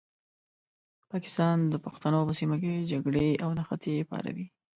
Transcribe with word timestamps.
پاکستان 1.11 1.57
د 1.67 1.75
پښتنو 1.85 2.19
په 2.27 2.33
سیمه 2.39 2.55
کې 2.61 2.87
جګړې 2.91 3.29
او 3.43 3.49
نښتې 3.57 4.07
پاروي. 4.09 4.47